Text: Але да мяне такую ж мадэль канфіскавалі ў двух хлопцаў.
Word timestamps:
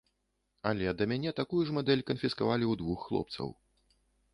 Але 0.69 0.93
да 1.01 1.07
мяне 1.11 1.35
такую 1.41 1.61
ж 1.69 1.77
мадэль 1.81 2.03
канфіскавалі 2.11 2.65
ў 2.73 2.85
двух 2.85 2.99
хлопцаў. 3.11 3.59